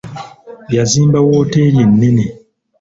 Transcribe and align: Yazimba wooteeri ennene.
Yazimba 0.75 1.19
wooteeri 1.27 1.77
ennene. 1.85 2.25